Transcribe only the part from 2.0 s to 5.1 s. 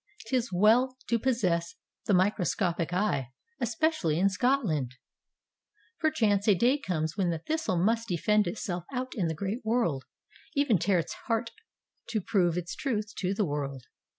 the micro scopic eye, especially in Scotland!